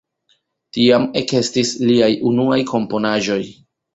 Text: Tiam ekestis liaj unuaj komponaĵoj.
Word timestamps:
Tiam 0.77 1.05
ekestis 1.21 1.75
liaj 1.89 2.09
unuaj 2.31 2.59
komponaĵoj. 2.75 3.41